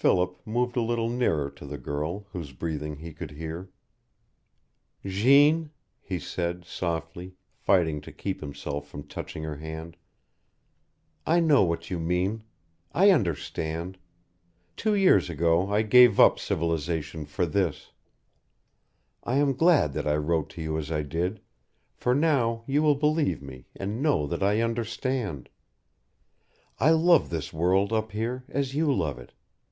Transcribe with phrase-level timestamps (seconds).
[0.00, 3.68] Philip moved a little nearer to the girl, whose breathing he could hear.
[5.04, 9.96] "Jeanne," he said, softly, fighting to keep himself from touching her hand,
[11.26, 12.44] "I know what you mean
[12.92, 13.98] I understand.
[14.76, 17.90] Two years ago I gave up civilization for this.
[19.24, 21.40] I am glad that I wrote to you as I did,
[21.96, 25.48] for now you will believe me and know that I understand.
[26.78, 29.32] I love this world up here as you love it.